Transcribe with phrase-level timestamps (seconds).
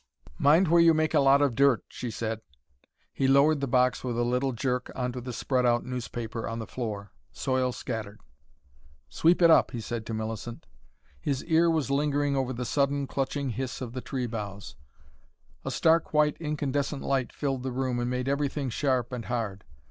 [0.39, 2.41] "Mind where you make a lot of dirt," she said.
[3.13, 6.57] He lowered the box with a little jerk on to the spread out newspaper on
[6.57, 7.11] the floor.
[7.31, 8.19] Soil scattered.
[9.09, 10.65] "Sweep it up," he said to Millicent.
[11.19, 14.75] His ear was lingering over the sudden, clutching hiss of the tree boughs.
[15.63, 19.65] A stark white incandescent light filled the room and made everything sharp and hard.